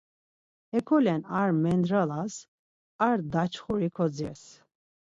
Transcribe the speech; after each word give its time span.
Hekolen, 0.71 1.21
ar 1.39 1.49
mendralas, 1.61 2.35
ar 3.09 3.17
daçxuri 3.33 3.89
kodzires. 3.97 4.43